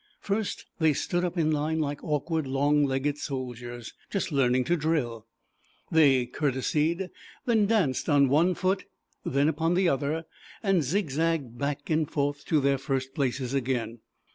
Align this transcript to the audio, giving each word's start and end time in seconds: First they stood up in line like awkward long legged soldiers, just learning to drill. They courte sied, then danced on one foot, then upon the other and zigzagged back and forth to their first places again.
First 0.19 0.65
they 0.79 0.93
stood 0.93 1.23
up 1.23 1.37
in 1.37 1.51
line 1.51 1.79
like 1.79 2.03
awkward 2.03 2.47
long 2.47 2.85
legged 2.85 3.19
soldiers, 3.19 3.93
just 4.09 4.31
learning 4.31 4.63
to 4.63 4.75
drill. 4.75 5.27
They 5.91 6.25
courte 6.25 6.63
sied, 6.63 7.11
then 7.45 7.67
danced 7.67 8.09
on 8.09 8.27
one 8.27 8.55
foot, 8.55 8.85
then 9.23 9.47
upon 9.47 9.75
the 9.75 9.87
other 9.87 10.25
and 10.63 10.83
zigzagged 10.83 11.55
back 11.59 11.91
and 11.91 12.09
forth 12.09 12.45
to 12.45 12.59
their 12.59 12.79
first 12.79 13.13
places 13.13 13.53
again. 13.53 13.99